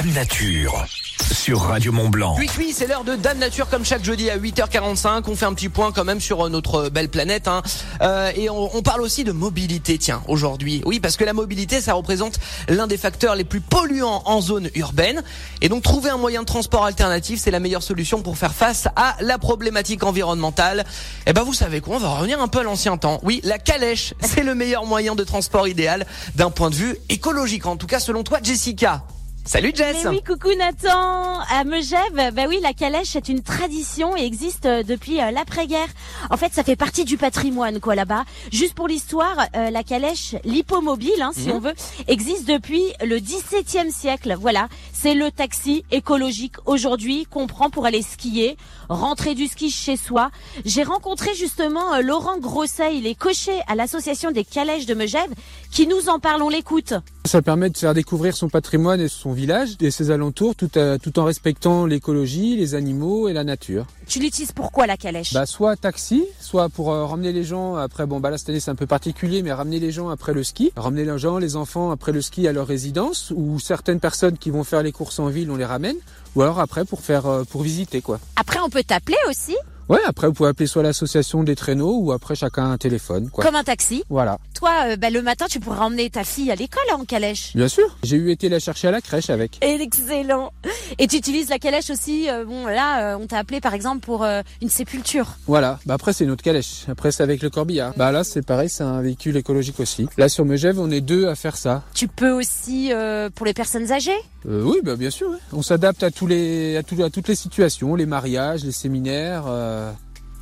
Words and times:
Dame 0.00 0.12
Nature 0.14 0.86
sur 1.30 1.60
Radio 1.60 1.92
Mont 1.92 2.08
Blanc. 2.08 2.34
Oui, 2.38 2.48
oui, 2.56 2.72
c'est 2.74 2.86
l'heure 2.86 3.04
de 3.04 3.16
Dame 3.16 3.36
Nature 3.36 3.68
comme 3.68 3.84
chaque 3.84 4.02
jeudi 4.02 4.30
à 4.30 4.38
8h45. 4.38 5.24
On 5.26 5.36
fait 5.36 5.44
un 5.44 5.52
petit 5.52 5.68
point 5.68 5.92
quand 5.92 6.04
même 6.04 6.22
sur 6.22 6.46
euh, 6.46 6.48
notre 6.48 6.88
belle 6.88 7.10
planète. 7.10 7.48
Hein. 7.48 7.60
Euh, 8.00 8.32
et 8.34 8.48
on, 8.48 8.74
on, 8.74 8.80
parle 8.80 9.02
aussi 9.02 9.24
de 9.24 9.32
mobilité, 9.32 9.98
tiens, 9.98 10.22
aujourd'hui. 10.26 10.80
Oui, 10.86 11.00
parce 11.00 11.18
que 11.18 11.24
la 11.24 11.34
mobilité, 11.34 11.82
ça 11.82 11.92
représente 11.92 12.38
l'un 12.70 12.86
des 12.86 12.96
facteurs 12.96 13.34
les 13.34 13.44
plus 13.44 13.60
polluants 13.60 14.22
en 14.24 14.40
zone 14.40 14.70
urbaine. 14.74 15.22
Et 15.60 15.68
donc 15.68 15.82
trouver 15.82 16.08
un 16.08 16.16
moyen 16.16 16.40
de 16.40 16.46
transport 16.46 16.86
alternatif, 16.86 17.38
c'est 17.38 17.50
la 17.50 17.60
meilleure 17.60 17.82
solution 17.82 18.22
pour 18.22 18.38
faire 18.38 18.54
face 18.54 18.88
à 18.96 19.16
la 19.20 19.36
problématique 19.36 20.02
environnementale. 20.02 20.80
Et 21.26 21.30
eh 21.30 21.32
ben 21.34 21.42
vous 21.42 21.52
savez 21.52 21.82
quoi, 21.82 21.96
on 21.96 22.00
va 22.00 22.08
revenir 22.08 22.40
un 22.40 22.48
peu 22.48 22.60
à 22.60 22.62
l'ancien 22.62 22.96
temps. 22.96 23.20
Oui, 23.22 23.42
la 23.44 23.58
calèche, 23.58 24.14
c'est 24.22 24.44
le 24.44 24.54
meilleur 24.54 24.86
moyen 24.86 25.14
de 25.14 25.24
transport 25.24 25.68
idéal 25.68 26.06
d'un 26.36 26.48
point 26.48 26.70
de 26.70 26.74
vue 26.74 26.96
écologique. 27.10 27.66
En 27.66 27.76
tout 27.76 27.86
cas, 27.86 28.00
selon 28.00 28.22
toi, 28.22 28.38
Jessica. 28.42 29.04
Salut 29.52 29.72
Jess 29.74 30.04
Mais 30.04 30.10
oui, 30.10 30.20
coucou 30.24 30.50
Nathan 30.56 31.40
À 31.50 31.64
Megève, 31.64 32.32
bah 32.32 32.42
oui, 32.48 32.60
la 32.62 32.72
calèche 32.72 33.16
est 33.16 33.28
une 33.28 33.42
tradition 33.42 34.16
et 34.16 34.24
existe 34.24 34.64
euh, 34.66 34.84
depuis 34.84 35.20
euh, 35.20 35.32
l'après-guerre. 35.32 35.88
En 36.30 36.36
fait, 36.36 36.52
ça 36.52 36.62
fait 36.62 36.76
partie 36.76 37.04
du 37.04 37.16
patrimoine, 37.16 37.80
quoi, 37.80 37.96
là-bas. 37.96 38.22
Juste 38.52 38.74
pour 38.74 38.86
l'histoire, 38.86 39.48
euh, 39.56 39.70
la 39.70 39.82
calèche, 39.82 40.36
l'hippomobile, 40.44 41.20
hein, 41.20 41.32
si 41.34 41.48
mhm. 41.48 41.54
on 41.56 41.58
veut, 41.58 41.72
existe 42.06 42.46
depuis 42.46 42.92
le 43.04 43.18
XVIIe 43.18 43.90
siècle. 43.90 44.36
Voilà, 44.38 44.68
c'est 44.92 45.14
le 45.14 45.32
taxi 45.32 45.84
écologique 45.90 46.54
aujourd'hui 46.66 47.26
qu'on 47.28 47.48
prend 47.48 47.70
pour 47.70 47.86
aller 47.86 48.02
skier, 48.02 48.56
rentrer 48.88 49.34
du 49.34 49.48
ski 49.48 49.68
chez 49.68 49.96
soi. 49.96 50.30
J'ai 50.64 50.84
rencontré 50.84 51.34
justement 51.34 52.00
Laurent 52.00 52.38
Grosset, 52.38 52.96
il 52.96 53.04
est 53.04 53.16
cocher 53.16 53.58
à 53.66 53.74
l'association 53.74 54.30
des 54.30 54.44
calèches 54.44 54.86
de 54.86 54.94
Megève, 54.94 55.34
qui 55.72 55.88
nous 55.88 56.08
en 56.08 56.20
parle, 56.20 56.42
on 56.42 56.50
l'écoute. 56.50 56.94
Ça 57.24 57.42
permet 57.42 57.68
de 57.68 57.76
faire 57.76 57.94
découvrir 57.94 58.36
son 58.36 58.48
patrimoine 58.48 59.00
et 59.00 59.08
son 59.08 59.32
village 59.40 59.70
et 59.80 59.90
ses 59.90 60.10
alentours 60.10 60.54
tout, 60.54 60.70
tout 61.02 61.18
en 61.18 61.24
respectant 61.24 61.86
l'écologie, 61.86 62.56
les 62.56 62.74
animaux 62.74 63.28
et 63.28 63.32
la 63.32 63.44
nature. 63.44 63.86
Tu 64.06 64.18
l'utilises 64.18 64.52
pourquoi 64.52 64.86
la 64.86 64.96
calèche? 64.96 65.32
Bah, 65.32 65.46
Soit 65.46 65.76
taxi, 65.76 66.24
soit 66.40 66.68
pour 66.68 66.92
euh, 66.92 67.06
ramener 67.06 67.32
les 67.32 67.44
gens 67.44 67.76
après, 67.76 68.06
bon 68.06 68.20
bah 68.20 68.30
là 68.30 68.38
cette 68.38 68.50
année 68.50 68.60
c'est 68.60 68.70
un 68.70 68.74
peu 68.74 68.86
particulier, 68.86 69.42
mais 69.42 69.52
ramener 69.52 69.78
les 69.80 69.92
gens 69.92 70.08
après 70.10 70.32
le 70.34 70.42
ski, 70.44 70.72
ramener 70.76 71.04
les 71.04 71.18
gens, 71.18 71.38
les 71.38 71.56
enfants 71.56 71.90
après 71.90 72.12
le 72.12 72.20
ski 72.20 72.46
à 72.48 72.52
leur 72.52 72.66
résidence, 72.66 73.32
ou 73.34 73.58
certaines 73.58 74.00
personnes 74.00 74.36
qui 74.36 74.50
vont 74.50 74.64
faire 74.64 74.82
les 74.82 74.92
courses 74.92 75.18
en 75.18 75.28
ville, 75.28 75.50
on 75.50 75.56
les 75.56 75.64
ramène, 75.64 75.96
ou 76.34 76.42
alors 76.42 76.60
après 76.60 76.84
pour 76.84 77.00
faire, 77.00 77.26
euh, 77.26 77.44
pour 77.44 77.62
visiter 77.62 78.00
quoi. 78.02 78.20
Après 78.36 78.60
on 78.60 78.68
peut 78.68 78.84
t'appeler 78.84 79.18
aussi? 79.28 79.56
Ouais, 79.90 79.98
après 80.06 80.28
vous 80.28 80.34
pouvez 80.34 80.50
appeler 80.50 80.68
soit 80.68 80.84
l'association 80.84 81.42
des 81.42 81.56
traîneaux 81.56 81.98
ou 81.98 82.12
après 82.12 82.36
chacun 82.36 82.70
un 82.70 82.78
téléphone. 82.78 83.28
Quoi. 83.28 83.44
Comme 83.44 83.56
un 83.56 83.64
taxi. 83.64 84.04
Voilà. 84.08 84.38
Toi, 84.54 84.70
euh, 84.86 84.96
bah, 84.96 85.10
le 85.10 85.20
matin, 85.20 85.46
tu 85.50 85.58
pourrais 85.58 85.80
emmener 85.80 86.08
ta 86.10 86.22
fille 86.22 86.48
à 86.52 86.54
l'école 86.54 86.84
en 86.92 87.04
calèche. 87.04 87.56
Bien 87.56 87.66
sûr. 87.66 87.96
J'ai 88.04 88.14
eu 88.14 88.30
été 88.30 88.48
la 88.48 88.60
chercher 88.60 88.86
à 88.86 88.92
la 88.92 89.00
crèche 89.00 89.30
avec. 89.30 89.58
Excellent. 89.62 90.52
Et 91.00 91.08
tu 91.08 91.16
utilises 91.16 91.48
la 91.48 91.58
calèche 91.58 91.90
aussi. 91.90 92.30
Euh, 92.30 92.44
bon, 92.44 92.66
là, 92.66 93.14
euh, 93.14 93.18
on 93.20 93.26
t'a 93.26 93.38
appelé 93.38 93.60
par 93.60 93.74
exemple 93.74 93.98
pour 94.06 94.24
une 94.24 94.68
sépulture. 94.68 95.26
Voilà. 95.48 95.80
Bah 95.86 95.94
après 95.94 96.12
c'est 96.12 96.22
une 96.22 96.30
autre 96.30 96.44
calèche. 96.44 96.84
Après 96.88 97.10
c'est 97.10 97.24
avec 97.24 97.42
le 97.42 97.50
corbillard. 97.50 97.92
Bah 97.96 98.12
là 98.12 98.22
c'est 98.22 98.42
pareil, 98.42 98.68
c'est 98.68 98.84
un 98.84 99.02
véhicule 99.02 99.36
écologique 99.36 99.80
aussi. 99.80 100.06
Là 100.18 100.28
sur 100.28 100.44
Megève, 100.44 100.78
on 100.78 100.90
est 100.90 101.00
deux 101.00 101.26
à 101.26 101.34
faire 101.34 101.56
ça. 101.56 101.82
Tu 101.94 102.06
peux 102.06 102.30
aussi 102.30 102.92
pour 103.34 103.46
les 103.46 103.54
personnes 103.54 103.90
âgées? 103.90 104.18
oui, 104.46 104.78
bah 104.82 104.96
bien 104.96 105.10
sûr. 105.10 105.32
On 105.52 105.62
s'adapte 105.62 106.02
à 106.02 106.10
tous 106.10 106.26
les 106.26 106.76
à, 106.76 106.80
à 106.80 107.10
toutes 107.10 107.28
les 107.28 107.34
situations, 107.34 107.94
les 107.94 108.06
mariages, 108.06 108.64
les 108.64 108.72
séminaires. 108.72 109.44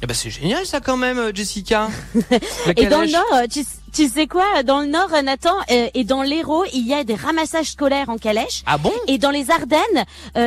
Eh 0.01 0.07
ben 0.07 0.15
c'est 0.15 0.31
génial 0.31 0.65
ça 0.65 0.81
quand 0.81 0.97
même, 0.97 1.19
euh, 1.19 1.33
Jessica. 1.35 1.89
et 2.77 2.87
dans 2.87 3.01
le 3.01 3.11
Nord, 3.11 3.25
euh, 3.35 3.47
tu, 3.51 3.65
tu, 3.93 4.09
sais 4.09 4.29
quoi 4.29 4.63
Dans 4.63 4.81
le 4.81 4.87
Nord, 4.87 5.13
euh, 5.13 5.23
Nathan, 5.23 5.55
et 5.69 6.05
dans 6.05 6.23
l'Hérault, 6.23 6.65
il 6.73 6.87
y 6.87 6.95
a 6.95 7.03
des 7.03 7.17
ramassages 7.17 7.73
scolaires 7.73 8.09
en 8.09 8.17
calèche. 8.17 8.63
Ah 8.67 8.79
bon? 8.79 8.93
Et 9.09 9.19
dans 9.19 9.31
les 9.33 9.51
Ardennes, 9.51 10.05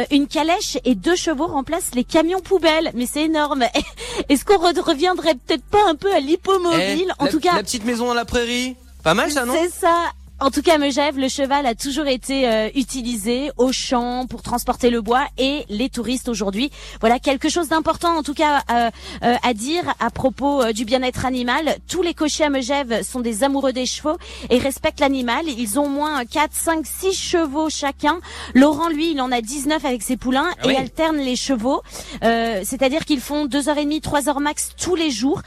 une 0.09 0.27
calèche 0.27 0.77
et 0.85 0.95
deux 0.95 1.17
chevaux 1.17 1.47
remplacent 1.47 1.93
les 1.95 2.05
camions 2.05 2.39
poubelles. 2.39 2.91
Mais 2.93 3.05
c'est 3.05 3.23
énorme. 3.23 3.65
Est-ce 4.29 4.45
qu'on 4.45 4.57
reviendrait 4.57 5.35
peut-être 5.35 5.65
pas 5.65 5.85
un 5.89 5.95
peu 5.95 6.13
à 6.13 6.19
l'hippomobile? 6.19 7.07
Eh, 7.09 7.23
En 7.23 7.27
tout 7.27 7.39
cas, 7.41 7.55
la 7.55 7.63
petite 7.63 7.83
maison 7.83 8.07
dans 8.07 8.13
la 8.13 8.25
prairie? 8.25 8.77
Pas 9.03 9.15
mal 9.15 9.31
ça, 9.31 9.45
non? 9.45 9.53
C'est 9.59 9.69
ça. 9.69 10.11
En 10.41 10.49
tout 10.49 10.63
cas, 10.63 10.79
Megève, 10.79 11.19
le 11.19 11.27
cheval 11.27 11.67
a 11.67 11.75
toujours 11.75 12.07
été 12.07 12.49
euh, 12.49 12.69
utilisé 12.73 13.51
au 13.57 13.71
champ 13.71 14.25
pour 14.25 14.41
transporter 14.41 14.89
le 14.89 14.99
bois 14.99 15.23
et 15.37 15.65
les 15.69 15.87
touristes 15.87 16.29
aujourd'hui. 16.29 16.71
Voilà 16.99 17.19
quelque 17.19 17.47
chose 17.47 17.67
d'important 17.67 18.17
en 18.17 18.23
tout 18.23 18.33
cas 18.33 18.63
euh, 18.71 18.89
euh, 19.23 19.35
à 19.43 19.53
dire 19.53 19.93
à 19.99 20.09
propos 20.09 20.73
du 20.73 20.83
bien-être 20.83 21.27
animal. 21.27 21.75
Tous 21.87 22.01
les 22.01 22.15
cochers 22.15 22.45
à 22.45 22.49
Megève 22.49 23.03
sont 23.03 23.19
des 23.19 23.43
amoureux 23.43 23.71
des 23.71 23.85
chevaux 23.85 24.17
et 24.49 24.57
respectent 24.57 24.99
l'animal. 24.99 25.43
Ils 25.45 25.79
ont 25.79 25.87
moins 25.87 26.25
4, 26.25 26.51
5, 26.51 26.87
6 26.87 27.13
chevaux 27.13 27.69
chacun. 27.69 28.19
Laurent, 28.55 28.89
lui, 28.89 29.11
il 29.11 29.21
en 29.21 29.31
a 29.31 29.41
19 29.41 29.85
avec 29.85 30.01
ses 30.01 30.17
poulains 30.17 30.49
ah 30.63 30.71
et 30.71 30.75
alterne 30.75 31.17
les 31.17 31.35
chevaux. 31.35 31.83
C'est-à-dire 32.23 33.05
qu'ils 33.05 33.21
font 33.21 33.45
2h30, 33.45 34.01
3h 34.01 34.39
max 34.39 34.71
tous 34.75 34.95
les 34.95 35.11
jours. 35.11 35.43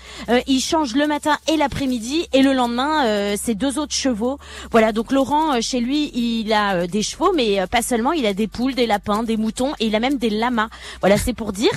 ils 0.47 0.61
changent 0.61 0.95
le 0.95 1.09
matin 1.09 1.37
et 1.53 1.57
l'après-midi 1.57 2.29
et 2.33 2.43
le 2.43 2.53
lendemain, 2.53 3.35
c'est 3.37 3.57
deux 3.57 3.81
autres 3.81 3.95
chevaux. 3.95 4.39
Voilà 4.71 4.84
donc 4.93 5.13
Laurent, 5.13 5.55
euh, 5.55 5.61
chez 5.61 5.81
lui, 5.81 6.11
il 6.15 6.53
a 6.53 6.75
euh, 6.75 6.87
des 6.87 7.03
chevaux, 7.03 7.33
mais 7.35 7.61
euh, 7.61 7.67
pas 7.67 7.83
seulement, 7.83 8.13
il 8.13 8.27
a 8.27 8.35
des 8.35 8.49
poules, 8.49 8.75
des 8.75 8.87
lapins, 8.87 9.23
des 9.23 9.37
moutons, 9.37 9.73
et 9.81 9.87
il 9.87 9.95
a 9.95 10.01
même 10.01 10.19
des 10.19 10.31
lamas. 10.31 10.69
Voilà, 11.01 11.17
c'est 11.17 11.33
pour 11.33 11.53
dire. 11.53 11.71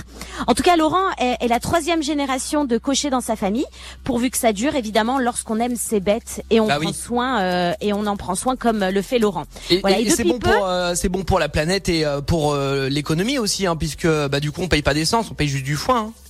En 0.47 0.53
tout 0.53 0.63
cas, 0.63 0.75
Laurent 0.75 1.09
est, 1.17 1.47
la 1.47 1.59
troisième 1.59 2.03
génération 2.03 2.65
de 2.65 2.77
cocher 2.77 3.09
dans 3.09 3.21
sa 3.21 3.35
famille, 3.35 3.65
pourvu 4.03 4.29
que 4.29 4.37
ça 4.37 4.53
dure, 4.53 4.75
évidemment, 4.75 5.19
lorsqu'on 5.19 5.59
aime 5.59 5.75
ses 5.75 5.99
bêtes 5.99 6.43
et 6.49 6.59
on 6.59 6.67
bah 6.67 6.79
prend 6.79 6.93
soin 6.93 7.73
et 7.81 7.93
on 7.93 8.05
en 8.05 8.17
prend 8.17 8.35
soin 8.35 8.55
comme 8.55 8.83
le 8.83 9.01
fait 9.01 9.19
Laurent. 9.19 9.45
Et, 9.69 9.79
voilà, 9.79 9.97
c'est 10.09 10.23
bon 10.23 10.39
pour 10.39 10.69
c'est 10.95 11.09
bon 11.09 11.23
pour 11.23 11.39
la 11.39 11.49
planète 11.49 11.89
et 11.89 12.05
pour 12.25 12.55
l'économie 12.55 13.37
aussi, 13.37 13.65
hein, 13.65 13.75
puisque 13.75 14.07
bah 14.07 14.39
du 14.39 14.51
coup 14.51 14.61
on 14.61 14.67
paye 14.67 14.81
pas 14.81 14.93
d'essence, 14.93 15.31
on 15.31 15.33
paye 15.33 15.47
juste 15.47 15.65
du 15.65 15.75
foin. 15.75 16.09
Hein. 16.09 16.26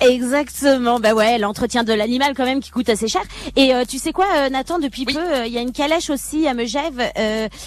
Exactement, 0.00 1.00
bah 1.00 1.12
ouais, 1.12 1.38
l'entretien 1.38 1.84
de 1.84 1.92
l'animal 1.92 2.34
quand 2.36 2.44
même 2.44 2.60
qui 2.60 2.70
coûte 2.70 2.88
assez 2.88 3.08
cher. 3.08 3.22
Et 3.56 3.74
euh, 3.74 3.84
tu 3.84 3.98
sais 3.98 4.12
quoi, 4.12 4.26
euh, 4.36 4.48
Nathan, 4.48 4.78
depuis 4.78 5.04
peu, 5.04 5.18
euh, 5.18 5.46
il 5.46 5.52
y 5.52 5.58
a 5.58 5.60
une 5.60 5.72
calèche 5.72 6.10
aussi 6.10 6.46
à 6.46 6.54
Megève 6.54 7.02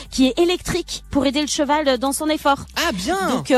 qui 0.10 0.28
est 0.28 0.40
électrique 0.40 1.04
pour 1.12 1.26
aider 1.26 1.42
le 1.42 1.48
cheval 1.48 1.98
dans 1.98 2.14
son 2.14 2.28
effort. 2.28 2.66
Ah 2.78 2.92
bien. 2.94 3.30
Donc 3.30 3.54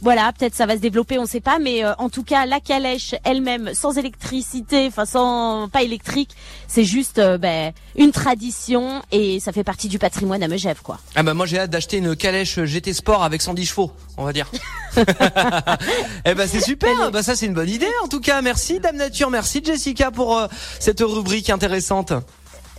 voilà, 0.00 0.32
peut-être 0.32 0.54
ça 0.54 0.66
va 0.66 0.76
se 0.76 0.80
développer, 0.80 1.18
on 1.18 1.22
ne 1.22 1.28
sait 1.28 1.40
pas, 1.40 1.58
mais 1.58 1.84
euh, 1.84 1.92
en 1.98 2.08
tout 2.08 2.22
cas, 2.22 2.46
la 2.46 2.60
calèche 2.60 3.14
elle-même, 3.24 3.74
sans 3.74 3.98
électricité, 3.98 4.86
enfin 4.86 5.04
sans 5.04 5.68
pas 5.68 5.82
électrique, 5.82 6.30
c'est 6.68 6.84
juste 6.84 7.18
euh, 7.18 7.36
ben, 7.36 7.72
une 7.96 8.12
tradition 8.12 9.02
et 9.10 9.40
ça 9.40 9.52
fait 9.52 9.64
partie 9.64 9.88
du 9.88 9.98
patrimoine 9.98 10.42
à 10.42 10.48
Megève, 10.48 10.82
quoi. 10.82 10.98
Ah 11.16 11.22
bah 11.22 11.34
moi 11.34 11.46
j'ai 11.46 11.58
hâte 11.58 11.70
d'acheter 11.70 11.96
une 11.96 12.14
calèche 12.14 12.60
GT 12.60 12.92
Sport 12.92 13.24
avec 13.24 13.42
110 13.42 13.66
chevaux, 13.66 13.90
on 14.16 14.24
va 14.24 14.32
dire. 14.32 14.50
eh 16.24 16.34
ben 16.34 16.48
c'est 16.48 16.60
super, 16.60 17.10
bah 17.10 17.22
ça 17.22 17.34
c'est 17.34 17.46
une 17.46 17.54
bonne 17.54 17.70
idée 17.70 17.86
en 18.04 18.08
tout 18.08 18.20
cas. 18.20 18.40
Merci 18.40 18.78
Dame 18.78 18.96
Nature, 18.96 19.30
merci 19.30 19.62
Jessica 19.64 20.10
pour 20.10 20.38
euh, 20.38 20.46
cette 20.78 21.00
rubrique 21.00 21.50
intéressante. 21.50 22.12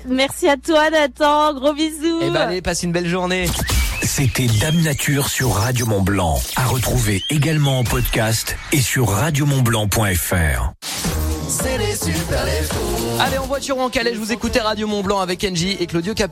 Merci 0.07 0.47
à 0.47 0.55
toi 0.55 0.89
Nathan, 0.89 1.53
gros 1.53 1.73
bisous. 1.73 2.19
Eh 2.21 2.29
ben 2.29 2.35
allez, 2.35 2.61
passe 2.61 2.83
une 2.83 2.93
belle 2.93 3.07
journée. 3.07 3.47
C'était 4.11 4.47
Dame 4.47 4.81
Nature 4.81 5.29
sur 5.29 5.51
Radio 5.51 5.85
Mont 5.85 6.01
Blanc. 6.01 6.41
À 6.55 6.65
retrouver 6.65 7.21
également 7.29 7.77
en 7.77 7.83
podcast 7.83 8.57
et 8.71 8.81
sur 8.81 9.07
radiomontblanc.fr. 9.07 10.73
C'est 11.47 11.77
les 11.77 11.95
super 11.95 12.43
Allez, 13.19 13.37
en 13.37 13.45
voiture 13.45 13.77
ou 13.77 13.81
en 13.81 13.89
calais, 13.89 14.13
je 14.13 14.19
vous 14.19 14.31
écoutez 14.31 14.59
Radio 14.59 14.87
Mont 14.87 15.03
Blanc 15.03 15.19
avec 15.19 15.43
Angie 15.43 15.77
et 15.79 15.85
Claudio 15.85 16.13
Cap 16.13 16.27